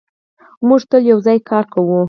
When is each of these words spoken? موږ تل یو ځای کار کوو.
موږ 0.67 0.81
تل 0.89 1.01
یو 1.11 1.19
ځای 1.25 1.37
کار 1.49 1.63
کوو. 1.73 1.99